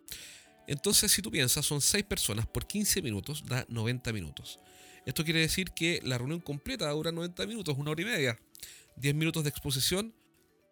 Entonces, 0.66 1.12
si 1.12 1.20
tú 1.20 1.30
piensas, 1.30 1.66
son 1.66 1.80
6 1.80 2.04
personas 2.04 2.46
por 2.46 2.66
15 2.66 3.02
minutos, 3.02 3.44
da 3.46 3.66
90 3.68 4.12
minutos. 4.12 4.60
Esto 5.04 5.24
quiere 5.24 5.40
decir 5.40 5.70
que 5.72 6.00
la 6.02 6.16
reunión 6.16 6.40
completa 6.40 6.88
dura 6.90 7.12
90 7.12 7.46
minutos, 7.46 7.76
una 7.76 7.90
hora 7.90 8.02
y 8.02 8.06
media. 8.06 8.38
10 8.96 9.14
minutos 9.14 9.42
de 9.42 9.50
exposición, 9.50 10.14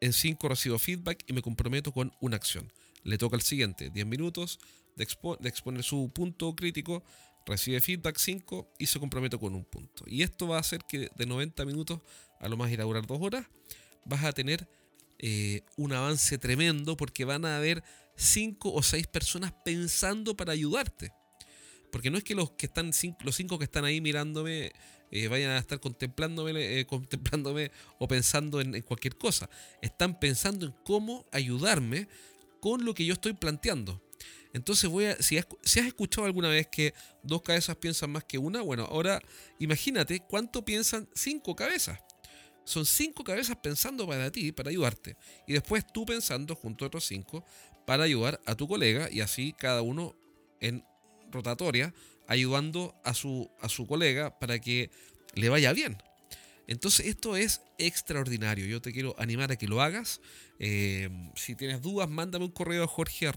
en 0.00 0.12
5 0.12 0.48
recibo 0.48 0.78
feedback 0.78 1.22
y 1.26 1.32
me 1.32 1.42
comprometo 1.42 1.92
con 1.92 2.12
una 2.20 2.36
acción. 2.36 2.72
Le 3.04 3.18
toca 3.18 3.36
al 3.36 3.42
siguiente, 3.42 3.90
10 3.90 4.06
minutos 4.06 4.58
de, 4.96 5.04
exponer 5.04 5.82
su 5.82 6.10
punto 6.14 6.54
crítico, 6.54 7.04
recibe 7.46 7.80
feedback 7.80 8.18
5 8.18 8.72
y 8.78 8.86
se 8.86 8.98
compromete 9.00 9.38
con 9.38 9.54
un 9.54 9.64
punto. 9.64 10.04
Y 10.06 10.22
esto 10.22 10.48
va 10.48 10.56
a 10.56 10.60
hacer 10.60 10.80
que 10.88 11.10
de 11.14 11.26
90 11.26 11.64
minutos 11.64 12.00
a 12.40 12.48
lo 12.48 12.56
más 12.56 12.70
ir 12.70 12.80
a 12.80 12.84
durar 12.84 13.06
2 13.06 13.18
horas, 13.20 13.46
vas 14.04 14.24
a 14.24 14.32
tener 14.32 14.68
eh, 15.18 15.62
un 15.76 15.92
avance 15.92 16.36
tremendo 16.38 16.96
porque 16.96 17.24
van 17.24 17.44
a 17.44 17.56
haber 17.56 17.84
5 18.16 18.72
o 18.72 18.82
6 18.82 19.06
personas 19.06 19.52
pensando 19.64 20.36
para 20.36 20.52
ayudarte. 20.52 21.12
Porque 21.92 22.10
no 22.10 22.16
es 22.16 22.24
que 22.24 22.34
los 22.34 22.52
que 22.52 22.66
están 22.66 22.90
los 23.20 23.36
cinco 23.36 23.58
que 23.58 23.64
están 23.64 23.84
ahí 23.84 24.00
mirándome 24.00 24.72
eh, 25.10 25.28
vayan 25.28 25.50
a 25.50 25.58
estar 25.58 25.78
contemplándome, 25.78 26.80
eh, 26.80 26.86
contemplándome 26.86 27.70
o 27.98 28.08
pensando 28.08 28.62
en, 28.62 28.80
cualquier 28.80 29.18
cosa. 29.18 29.50
Están 29.82 30.18
pensando 30.18 30.64
en 30.64 30.72
cómo 30.84 31.26
ayudarme 31.32 32.08
con 32.60 32.86
lo 32.86 32.94
que 32.94 33.04
yo 33.04 33.12
estoy 33.12 33.34
planteando. 33.34 34.00
Entonces 34.52 34.90
voy 34.90 35.06
a, 35.06 35.16
si 35.16 35.38
has, 35.38 35.46
si 35.62 35.80
has 35.80 35.86
escuchado 35.86 36.26
alguna 36.26 36.48
vez 36.48 36.66
que 36.68 36.94
dos 37.22 37.42
cabezas 37.42 37.76
piensan 37.76 38.10
más 38.10 38.24
que 38.24 38.38
una, 38.38 38.60
bueno, 38.60 38.84
ahora 38.84 39.20
imagínate 39.58 40.20
cuánto 40.20 40.64
piensan 40.64 41.08
cinco 41.14 41.56
cabezas. 41.56 41.98
Son 42.64 42.86
cinco 42.86 43.24
cabezas 43.24 43.56
pensando 43.62 44.06
para 44.06 44.30
ti, 44.30 44.52
para 44.52 44.70
ayudarte. 44.70 45.16
Y 45.46 45.52
después 45.52 45.84
tú 45.92 46.06
pensando 46.06 46.54
junto 46.54 46.84
a 46.84 46.88
otros 46.88 47.04
cinco 47.04 47.44
para 47.86 48.04
ayudar 48.04 48.40
a 48.46 48.54
tu 48.54 48.68
colega 48.68 49.08
y 49.10 49.20
así 49.20 49.52
cada 49.52 49.82
uno 49.82 50.14
en 50.60 50.84
rotatoria 51.30 51.92
ayudando 52.28 52.94
a 53.04 53.14
su, 53.14 53.50
a 53.60 53.68
su 53.68 53.86
colega 53.86 54.38
para 54.38 54.60
que 54.60 54.90
le 55.34 55.48
vaya 55.48 55.72
bien. 55.72 55.96
Entonces 56.72 57.06
esto 57.06 57.36
es 57.36 57.60
extraordinario. 57.78 58.66
Yo 58.66 58.80
te 58.80 58.92
quiero 58.92 59.14
animar 59.18 59.52
a 59.52 59.56
que 59.56 59.68
lo 59.68 59.82
hagas. 59.82 60.20
Eh, 60.58 61.10
si 61.36 61.54
tienes 61.54 61.82
dudas, 61.82 62.08
mándame 62.08 62.46
un 62.46 62.50
correo 62.50 62.84
a 62.84 62.86
jorge 62.86 63.30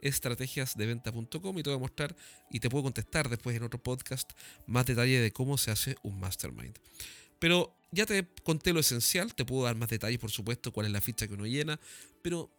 estrategiasdeventa.com 0.00 1.58
y 1.58 1.62
te 1.62 1.70
voy 1.70 1.76
a 1.76 1.80
mostrar 1.80 2.16
y 2.50 2.60
te 2.60 2.70
puedo 2.70 2.84
contestar 2.84 3.28
después 3.28 3.56
en 3.56 3.64
otro 3.64 3.82
podcast 3.82 4.30
más 4.66 4.86
detalle 4.86 5.20
de 5.20 5.32
cómo 5.32 5.58
se 5.58 5.72
hace 5.72 5.96
un 6.02 6.20
mastermind. 6.20 6.78
Pero 7.40 7.74
ya 7.90 8.06
te 8.06 8.26
conté 8.44 8.72
lo 8.72 8.80
esencial, 8.80 9.34
te 9.34 9.44
puedo 9.44 9.64
dar 9.64 9.74
más 9.74 9.88
detalles, 9.88 10.18
por 10.18 10.30
supuesto, 10.30 10.72
cuál 10.72 10.86
es 10.86 10.92
la 10.92 11.00
ficha 11.00 11.26
que 11.26 11.34
uno 11.34 11.46
llena, 11.46 11.80
pero 12.22 12.50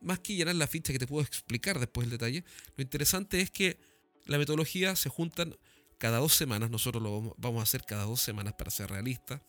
más 0.00 0.18
que 0.20 0.34
llenar 0.34 0.54
la 0.54 0.66
ficha 0.66 0.92
que 0.92 0.98
te 0.98 1.06
puedo 1.06 1.24
explicar 1.24 1.78
después 1.78 2.06
el 2.06 2.10
detalle, 2.10 2.44
lo 2.76 2.82
interesante 2.82 3.40
es 3.40 3.50
que 3.50 3.78
la 4.24 4.38
metodología 4.38 4.96
se 4.96 5.08
juntan 5.08 5.56
cada 6.02 6.18
dos 6.18 6.34
semanas, 6.34 6.68
nosotros 6.68 7.00
lo 7.00 7.32
vamos 7.38 7.60
a 7.60 7.62
hacer 7.62 7.84
cada 7.84 8.02
dos 8.06 8.20
semanas 8.20 8.54
para 8.54 8.72
ser 8.72 8.90
realistas, 8.90 9.40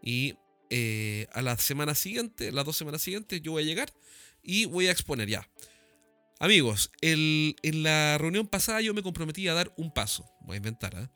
y 0.00 0.36
eh, 0.70 1.26
a 1.32 1.42
la 1.42 1.58
semana 1.58 1.96
siguiente, 1.96 2.52
las 2.52 2.64
dos 2.64 2.76
semanas 2.76 3.02
siguientes, 3.02 3.42
yo 3.42 3.50
voy 3.50 3.64
a 3.64 3.66
llegar 3.66 3.92
y 4.40 4.66
voy 4.66 4.86
a 4.86 4.92
exponer 4.92 5.28
ya. 5.28 5.50
Amigos, 6.38 6.92
en 7.00 7.56
la 7.82 8.18
reunión 8.18 8.46
pasada 8.46 8.80
yo 8.80 8.94
me 8.94 9.02
comprometí 9.02 9.48
a 9.48 9.54
dar 9.54 9.74
un 9.76 9.92
paso, 9.92 10.30
voy 10.42 10.54
a 10.54 10.56
inventar, 10.58 10.94
¿eh? 10.94 11.08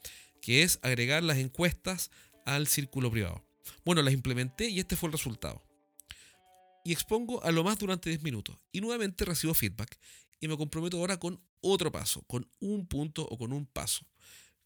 que 0.43 0.65
es 0.65 0.81
agregar 0.83 1.23
las 1.23 1.39
encuestas 1.39 2.11
al 2.45 2.67
círculo 2.67 3.13
privado. 3.13 3.45
Bueno, 3.85 4.03
las 4.03 4.13
implementé 4.13 4.71
y 4.71 4.81
este 4.81 4.97
fue 4.97 5.07
el 5.07 5.13
resultado. 5.13 5.63
Y 6.85 6.91
expongo 6.91 7.45
a 7.45 7.53
lo 7.53 7.63
más 7.63 7.79
durante 7.79 8.11
10 8.11 8.25
minutos. 8.25 8.59
Y 8.73 8.81
nuevamente 8.81 9.25
recibo 9.25 9.55
feedback 9.55 9.97
y 10.41 10.49
me 10.49 10.57
comprometo 10.57 10.99
ahora 10.99 11.21
con 11.21 11.41
otro 11.61 11.93
paso, 11.93 12.23
con 12.23 12.51
un 12.59 12.89
punto 12.89 13.23
o 13.23 13.39
con 13.39 13.53
un 13.53 13.67
paso, 13.67 14.05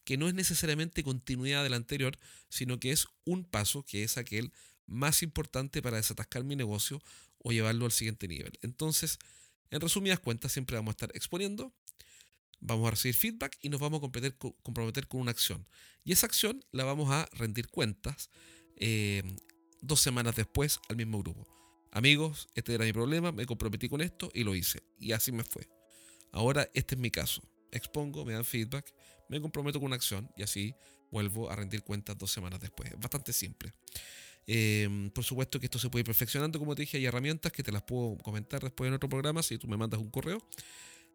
que 0.08 0.16
no 0.16 0.26
es 0.26 0.32
necesariamente 0.32 1.02
continuidad 1.02 1.62
del 1.62 1.74
anterior, 1.74 2.16
sino 2.48 2.80
que 2.80 2.92
es 2.92 3.08
un 3.26 3.44
paso 3.44 3.84
que 3.84 4.04
es 4.04 4.16
aquel 4.16 4.54
más 4.86 5.22
importante 5.22 5.82
para 5.82 5.98
desatascar 5.98 6.44
mi 6.44 6.56
negocio 6.56 7.02
o 7.36 7.52
llevarlo 7.52 7.84
al 7.84 7.92
siguiente 7.92 8.26
nivel. 8.26 8.58
Entonces, 8.62 9.18
en 9.70 9.82
resumidas 9.82 10.18
cuentas, 10.18 10.50
siempre 10.50 10.76
vamos 10.76 10.92
a 10.92 10.96
estar 10.96 11.10
exponiendo, 11.14 11.74
vamos 12.58 12.88
a 12.88 12.92
recibir 12.92 13.16
feedback 13.16 13.58
y 13.60 13.68
nos 13.68 13.82
vamos 13.82 13.98
a 13.98 14.38
comprometer, 14.62 15.08
con 15.08 15.20
una 15.20 15.30
acción. 15.30 15.66
Y 16.04 16.12
esa 16.12 16.24
acción 16.24 16.64
la 16.72 16.84
vamos 16.84 17.10
a 17.10 17.28
rendir 17.32 17.68
cuentas 17.68 18.30
eh, 18.76 19.22
dos 19.82 20.00
semanas 20.00 20.36
después 20.36 20.80
al 20.88 20.96
mismo 20.96 21.22
grupo. 21.22 21.46
Amigos, 21.92 22.48
este 22.54 22.72
era 22.72 22.86
mi 22.86 22.94
problema, 22.94 23.30
me 23.30 23.44
comprometí 23.44 23.90
con 23.90 24.00
esto 24.00 24.30
y 24.32 24.44
lo 24.44 24.54
hice. 24.54 24.82
Y 24.98 25.12
así 25.12 25.32
me 25.32 25.44
fue. 25.44 25.68
Ahora 26.32 26.66
este 26.72 26.94
es 26.94 26.98
mi 26.98 27.10
caso. 27.10 27.42
Expongo, 27.70 28.24
me 28.24 28.32
dan 28.32 28.46
feedback, 28.46 28.90
me 29.28 29.40
comprometo 29.40 29.78
con 29.78 29.86
una 29.86 29.96
acción 29.96 30.30
y 30.36 30.42
así 30.42 30.74
vuelvo 31.10 31.50
a 31.50 31.56
rendir 31.56 31.82
cuentas 31.82 32.16
dos 32.18 32.30
semanas 32.30 32.60
después. 32.60 32.90
Es 32.90 32.98
bastante 32.98 33.32
simple. 33.32 33.72
Em, 34.46 35.10
por 35.10 35.24
supuesto 35.24 35.60
que 35.60 35.66
esto 35.66 35.78
se 35.78 35.90
puede 35.90 36.00
ir 36.00 36.06
perfeccionando, 36.06 36.58
como 36.58 36.74
te 36.74 36.82
dije, 36.82 36.96
hay 36.96 37.06
herramientas 37.06 37.52
que 37.52 37.62
te 37.62 37.70
las 37.70 37.82
puedo 37.82 38.16
comentar 38.18 38.62
después 38.62 38.88
en 38.88 38.94
otro 38.94 39.08
programa 39.08 39.42
si 39.42 39.58
tú 39.58 39.68
me 39.68 39.76
mandas 39.76 40.00
un 40.00 40.10
correo. 40.10 40.42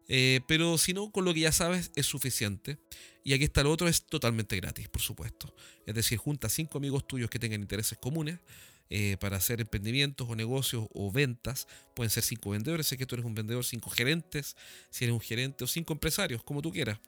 Eh, 0.06 0.40
pero 0.46 0.76
si 0.78 0.92
no, 0.92 1.10
con 1.10 1.24
lo 1.24 1.32
que 1.32 1.40
ya 1.40 1.52
sabes 1.52 1.90
es 1.96 2.06
suficiente. 2.06 2.78
Y 3.24 3.32
aquí 3.32 3.44
está 3.44 3.62
lo 3.62 3.72
otro, 3.72 3.88
es 3.88 4.04
totalmente 4.04 4.54
gratis, 4.56 4.88
por 4.88 5.02
supuesto. 5.02 5.54
Es 5.86 5.94
decir, 5.94 6.18
junta 6.18 6.48
cinco 6.48 6.78
amigos 6.78 7.06
tuyos 7.06 7.30
que 7.30 7.38
tengan 7.38 7.60
intereses 7.60 7.98
comunes 7.98 8.38
eh, 8.90 9.16
para 9.18 9.38
hacer 9.38 9.60
emprendimientos 9.60 10.28
o 10.28 10.36
negocios 10.36 10.86
o 10.92 11.10
ventas. 11.10 11.66
Pueden 11.94 12.10
ser 12.10 12.22
cinco 12.22 12.50
vendedores, 12.50 12.86
sé 12.86 12.96
que 12.96 13.06
tú 13.06 13.14
eres 13.14 13.24
un 13.24 13.34
vendedor, 13.34 13.64
cinco 13.64 13.90
gerentes, 13.90 14.56
si 14.90 15.04
eres 15.04 15.14
un 15.14 15.20
gerente, 15.20 15.64
o 15.64 15.66
cinco 15.66 15.92
empresarios, 15.92 16.42
como 16.42 16.60
tú 16.62 16.70
quieras. 16.70 16.98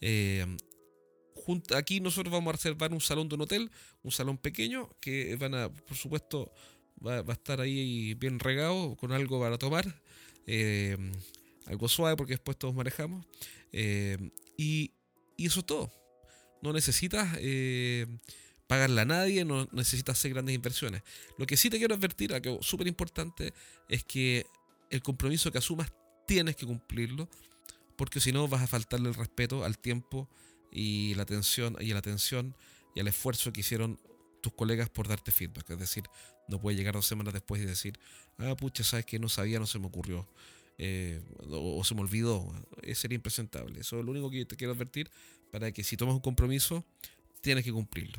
Eh, 0.00 0.44
aquí 1.74 2.00
nosotros 2.00 2.32
vamos 2.32 2.50
a 2.50 2.52
reservar 2.52 2.92
un 2.92 3.00
salón 3.00 3.28
de 3.28 3.34
un 3.34 3.40
hotel, 3.42 3.70
un 4.02 4.12
salón 4.12 4.38
pequeño, 4.38 4.90
que 5.00 5.36
van 5.36 5.54
a, 5.54 5.72
por 5.72 5.96
supuesto, 5.96 6.52
va, 7.04 7.24
a 7.26 7.32
estar 7.32 7.60
ahí 7.60 8.14
bien 8.14 8.38
regado 8.38 8.96
con 8.96 9.12
algo 9.12 9.40
para 9.40 9.58
tomar, 9.58 10.00
eh, 10.46 10.96
algo 11.66 11.88
suave 11.88 12.16
porque 12.16 12.34
después 12.34 12.58
todos 12.58 12.74
manejamos. 12.74 13.26
Eh, 13.72 14.18
y, 14.56 14.92
eso 15.38 15.60
es 15.60 15.66
todo. 15.66 15.92
No 16.62 16.72
necesitas 16.72 17.36
pagarle 18.72 19.02
a 19.02 19.04
nadie, 19.04 19.44
no 19.44 19.68
necesitas 19.70 20.18
hacer 20.18 20.32
grandes 20.32 20.54
inversiones. 20.54 21.02
Lo 21.36 21.44
que 21.44 21.58
sí 21.58 21.68
te 21.68 21.76
quiero 21.76 21.94
advertir, 21.94 22.32
algo 22.32 22.62
súper 22.62 22.86
importante, 22.86 23.52
es 23.86 24.02
que 24.02 24.46
el 24.88 25.02
compromiso 25.02 25.52
que 25.52 25.58
asumas 25.58 25.92
tienes 26.26 26.56
que 26.56 26.64
cumplirlo, 26.64 27.28
porque 27.96 28.18
si 28.18 28.32
no 28.32 28.48
vas 28.48 28.62
a 28.62 28.66
faltarle 28.66 29.10
el 29.10 29.14
respeto 29.14 29.62
al 29.62 29.76
tiempo 29.76 30.26
y 30.70 31.14
la 31.16 31.24
atención 31.24 31.76
y 31.80 31.92
la 31.92 31.98
atención 31.98 32.56
y 32.94 33.00
el 33.00 33.08
esfuerzo 33.08 33.52
que 33.52 33.60
hicieron 33.60 34.00
tus 34.40 34.54
colegas 34.54 34.88
por 34.88 35.06
darte 35.06 35.32
feedback. 35.32 35.68
Es 35.68 35.78
decir, 35.78 36.04
no 36.48 36.58
puedes 36.58 36.78
llegar 36.78 36.94
dos 36.94 37.06
semanas 37.06 37.34
después 37.34 37.60
y 37.60 37.66
decir, 37.66 38.00
ah, 38.38 38.56
pucha, 38.56 38.84
sabes 38.84 39.04
que 39.04 39.18
no 39.18 39.28
sabía, 39.28 39.58
no 39.58 39.66
se 39.66 39.78
me 39.78 39.86
ocurrió. 39.86 40.26
Eh, 40.78 41.20
o, 41.50 41.84
se 41.84 41.94
me 41.94 42.00
olvidó. 42.00 42.50
Sería 42.94 43.16
impresentable. 43.16 43.80
Eso 43.80 43.98
es 43.98 44.04
lo 44.06 44.12
único 44.12 44.30
que 44.30 44.46
te 44.46 44.56
quiero 44.56 44.72
advertir 44.72 45.10
para 45.50 45.70
que 45.72 45.84
si 45.84 45.98
tomas 45.98 46.14
un 46.14 46.22
compromiso, 46.22 46.86
tienes 47.42 47.64
que 47.64 47.72
cumplirlo. 47.72 48.18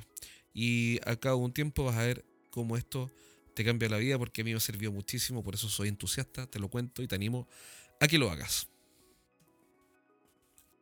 Y 0.53 0.99
a 1.05 1.15
cabo 1.15 1.37
un 1.37 1.53
tiempo 1.53 1.83
vas 1.83 1.95
a 1.95 2.05
ver 2.05 2.25
cómo 2.51 2.77
esto 2.77 3.11
te 3.55 3.63
cambia 3.63 3.89
la 3.89 3.97
vida 3.97 4.17
porque 4.17 4.41
a 4.41 4.43
mí 4.43 4.53
me 4.53 4.59
sirvió 4.59 4.91
muchísimo, 4.91 5.43
por 5.43 5.55
eso 5.55 5.69
soy 5.69 5.87
entusiasta, 5.87 6.47
te 6.47 6.59
lo 6.59 6.69
cuento 6.69 7.01
y 7.01 7.07
te 7.07 7.15
animo 7.15 7.47
a 7.99 8.07
que 8.07 8.17
lo 8.17 8.29
hagas. 8.29 8.67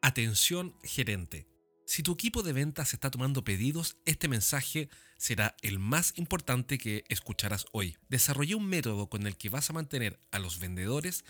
Atención 0.01 0.75
gerente. 0.83 1.47
Si 1.85 2.03
tu 2.03 2.13
equipo 2.13 2.41
de 2.41 2.53
ventas 2.53 2.93
está 2.93 3.11
tomando 3.11 3.43
pedidos, 3.43 3.97
este 4.05 4.27
mensaje 4.27 4.89
será 5.17 5.55
el 5.61 5.77
más 5.77 6.13
importante 6.15 6.77
que 6.77 7.03
escucharás 7.09 7.65
hoy. 7.73 7.97
Desarrollé 8.07 8.55
un 8.55 8.65
método 8.65 9.07
con 9.07 9.27
el 9.27 9.35
que 9.35 9.49
vas 9.49 9.69
a 9.69 9.73
mantener 9.73 10.17
a 10.31 10.39
los 10.39 10.59
vendedores 10.59 11.25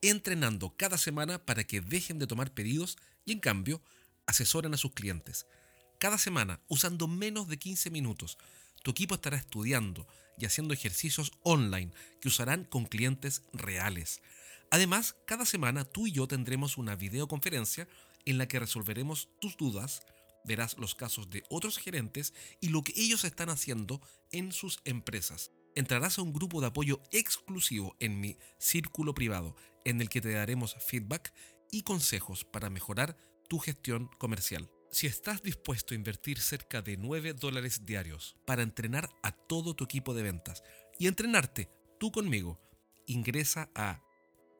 entrenando 0.00 0.74
cada 0.76 0.98
semana 0.98 1.44
para 1.44 1.64
que 1.64 1.80
dejen 1.80 2.18
de 2.18 2.26
tomar 2.26 2.52
pedidos 2.52 2.96
y 3.24 3.32
en 3.32 3.40
cambio 3.40 3.82
asesoren 4.26 4.72
a 4.74 4.76
sus 4.76 4.92
clientes. 4.92 5.46
Cada 6.04 6.18
semana, 6.18 6.60
usando 6.68 7.08
menos 7.08 7.48
de 7.48 7.58
15 7.58 7.88
minutos, 7.90 8.36
tu 8.82 8.90
equipo 8.90 9.14
estará 9.14 9.38
estudiando 9.38 10.06
y 10.36 10.44
haciendo 10.44 10.74
ejercicios 10.74 11.32
online 11.42 11.94
que 12.20 12.28
usarán 12.28 12.64
con 12.64 12.84
clientes 12.84 13.42
reales. 13.54 14.20
Además, 14.70 15.16
cada 15.26 15.46
semana 15.46 15.86
tú 15.86 16.06
y 16.06 16.12
yo 16.12 16.28
tendremos 16.28 16.76
una 16.76 16.94
videoconferencia 16.94 17.88
en 18.26 18.36
la 18.36 18.46
que 18.46 18.58
resolveremos 18.58 19.30
tus 19.40 19.56
dudas, 19.56 20.02
verás 20.44 20.76
los 20.76 20.94
casos 20.94 21.30
de 21.30 21.42
otros 21.48 21.78
gerentes 21.78 22.34
y 22.60 22.68
lo 22.68 22.82
que 22.82 22.92
ellos 22.96 23.24
están 23.24 23.48
haciendo 23.48 24.02
en 24.30 24.52
sus 24.52 24.82
empresas. 24.84 25.52
Entrarás 25.74 26.18
a 26.18 26.22
un 26.22 26.34
grupo 26.34 26.60
de 26.60 26.66
apoyo 26.66 27.00
exclusivo 27.12 27.96
en 27.98 28.20
mi 28.20 28.36
círculo 28.58 29.14
privado, 29.14 29.56
en 29.86 30.02
el 30.02 30.10
que 30.10 30.20
te 30.20 30.32
daremos 30.32 30.76
feedback 30.86 31.32
y 31.70 31.80
consejos 31.80 32.44
para 32.44 32.68
mejorar 32.68 33.16
tu 33.48 33.58
gestión 33.58 34.10
comercial. 34.18 34.68
Si 34.94 35.08
estás 35.08 35.42
dispuesto 35.42 35.92
a 35.92 35.96
invertir 35.96 36.38
cerca 36.38 36.80
de 36.80 36.96
9 36.96 37.32
dólares 37.32 37.84
diarios 37.84 38.36
para 38.46 38.62
entrenar 38.62 39.10
a 39.24 39.32
todo 39.32 39.74
tu 39.74 39.82
equipo 39.82 40.14
de 40.14 40.22
ventas 40.22 40.62
y 41.00 41.08
entrenarte 41.08 41.68
tú 41.98 42.12
conmigo, 42.12 42.60
ingresa 43.08 43.68
a 43.74 44.00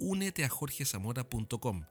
uneteajorgezamora.com 0.01 1.85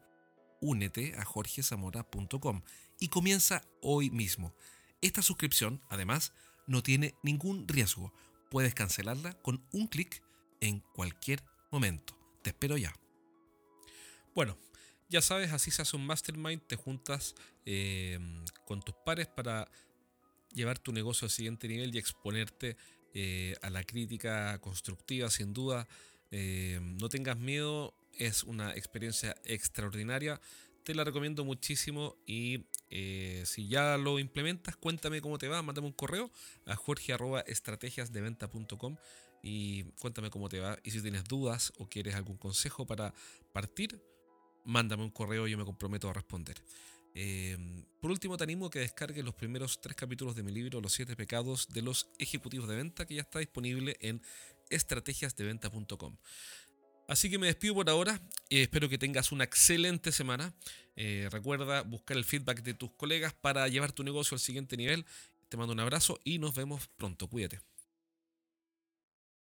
únete 0.60 1.16
a 1.18 1.24
jorgezamora.com 1.24 2.64
y 3.00 3.08
comienza 3.08 3.64
hoy 3.82 4.10
mismo. 4.10 4.54
Esta 5.00 5.22
suscripción, 5.22 5.82
además, 5.90 6.34
no 6.68 6.84
tiene 6.84 7.16
ningún 7.24 7.66
riesgo. 7.66 8.14
Puedes 8.52 8.76
cancelarla 8.76 9.42
con 9.42 9.66
un 9.72 9.88
clic 9.88 10.22
en 10.60 10.82
cualquier 10.94 11.42
momento. 11.72 12.14
Te 12.42 12.50
espero 12.50 12.76
ya. 12.76 12.94
Bueno, 14.36 14.58
ya 15.13 15.22
sabes, 15.22 15.53
así 15.53 15.70
se 15.70 15.84
hace 15.84 15.96
un 15.96 16.08
mastermind, 16.08 16.65
te 16.65 16.75
juntas 16.75 17.36
eh, 17.67 18.17
con 18.65 18.82
tus 18.82 18.96
pares 19.05 19.27
para 19.27 19.70
llevar 20.51 20.79
tu 20.79 20.91
negocio 20.91 21.27
al 21.27 21.29
siguiente 21.29 21.67
nivel 21.67 21.93
y 21.93 22.00
exponerte 22.00 22.77
eh, 23.13 23.53
a 23.62 23.70
la 23.70 23.84
crítica 23.84 24.60
constructiva, 24.60 25.29
sin 25.29 25.53
duda. 25.53 25.88
Eh, 26.32 26.79
no 26.82 27.10
tengas 27.10 27.38
miedo, 27.38 27.93
es 28.13 28.41
una 28.41 28.74
experiencia 28.74 29.36
extraordinaria. 29.46 30.41
Te 30.84 30.96
la 30.96 31.03
recomiendo 31.03 31.46
muchísimo 31.46 32.17
y 32.25 32.65
si 33.46 33.67
ya 33.67 33.98
lo 33.98 34.17
implementas, 34.17 34.75
cuéntame 34.77 35.22
cómo 35.22 35.38
te 35.38 35.48
va, 35.48 35.62
mándame 35.62 35.86
un 35.88 35.93
correo 35.93 36.32
a 36.65 36.75
jorge.estrategiasdeventa.com 36.75 38.98
y 39.43 39.84
cuéntame 40.00 40.32
cómo 40.32 40.50
te 40.50 40.60
va. 40.60 40.79
Y 40.84 40.89
si 40.89 41.03
tienes 41.03 41.25
dudas 41.25 41.72
o 41.77 41.88
quieres 41.88 42.15
algún 42.15 42.38
consejo 42.38 42.88
para 42.88 43.13
partir, 43.51 44.01
mándame 44.65 45.03
un 45.03 45.12
correo 45.12 45.48
y 45.48 45.51
yo 45.51 45.58
me 45.58 45.65
comprometo 45.65 46.10
a 46.10 46.13
responder. 46.13 46.62
Eh, 47.15 47.58
por 48.00 48.12
último, 48.12 48.38
te 48.38 48.43
animo 48.43 48.65
a 48.65 48.72
que 48.72 48.79
descargues 48.79 49.24
los 49.24 49.36
primeros 49.36 49.79
tres 49.79 49.96
capítulos 49.96 50.36
de 50.36 50.43
mi 50.43 50.51
libro 50.51 50.82
Los 50.82 50.93
siete 50.93 51.15
pecados 51.15 51.67
de 51.70 51.82
los 51.82 52.10
ejecutivos 52.17 52.67
de 52.67 52.75
venta, 52.75 53.05
que 53.05 53.15
ya 53.15 53.22
está 53.22 53.39
disponible 53.39 53.98
en 54.01 54.22
estrategiasdeventa.com. 54.70 56.17
Así 57.08 57.29
que 57.29 57.38
me 57.38 57.48
despido 57.48 57.75
por 57.75 57.89
ahora. 57.89 58.20
y 58.50 58.62
espero 58.62 58.89
que 58.89 58.98
tengas 58.98 59.32
una 59.32 59.43
excelente 59.43 60.12
semana. 60.12 60.53
Eh, 60.96 61.27
recuerda 61.31 61.81
buscar 61.81 62.18
el 62.18 62.25
feedback 62.25 62.61
de 62.64 62.74
tus 62.74 62.92
colegas 62.92 63.33
para 63.33 63.68
llevar 63.68 63.92
tu 63.92 64.03
negocio 64.03 64.35
al 64.35 64.40
siguiente 64.40 64.77
nivel. 64.77 65.05
Te 65.50 65.57
mando 65.57 65.74
un 65.74 65.79
abrazo 65.79 66.20
y 66.24 66.40
nos 66.40 66.55
vemos 66.55 66.88
pronto. 66.98 67.27
Cuídate. 67.27 67.73